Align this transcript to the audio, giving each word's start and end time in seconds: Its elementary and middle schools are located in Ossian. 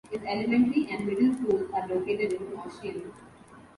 Its 0.11 0.25
elementary 0.27 0.89
and 0.89 1.05
middle 1.05 1.31
schools 1.35 1.69
are 1.75 1.87
located 1.87 2.33
in 2.33 2.47
Ossian. 2.57 3.13